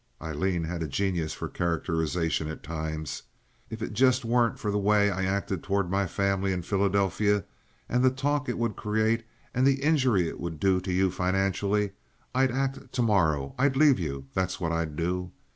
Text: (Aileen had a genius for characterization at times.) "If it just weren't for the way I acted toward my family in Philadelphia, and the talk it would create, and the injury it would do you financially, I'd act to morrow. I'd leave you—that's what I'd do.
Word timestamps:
(Aileen 0.19 0.63
had 0.63 0.81
a 0.81 0.87
genius 0.87 1.31
for 1.35 1.47
characterization 1.47 2.47
at 2.47 2.63
times.) 2.63 3.21
"If 3.69 3.83
it 3.83 3.93
just 3.93 4.25
weren't 4.25 4.57
for 4.57 4.71
the 4.71 4.79
way 4.79 5.11
I 5.11 5.25
acted 5.25 5.61
toward 5.61 5.91
my 5.91 6.07
family 6.07 6.51
in 6.51 6.63
Philadelphia, 6.63 7.43
and 7.87 8.03
the 8.03 8.09
talk 8.09 8.49
it 8.49 8.57
would 8.57 8.75
create, 8.75 9.23
and 9.53 9.67
the 9.67 9.83
injury 9.83 10.27
it 10.27 10.39
would 10.39 10.59
do 10.59 10.81
you 10.87 11.11
financially, 11.11 11.91
I'd 12.33 12.49
act 12.49 12.91
to 12.93 13.01
morrow. 13.03 13.53
I'd 13.59 13.75
leave 13.77 13.99
you—that's 13.99 14.59
what 14.59 14.71
I'd 14.71 14.95
do. 14.95 15.31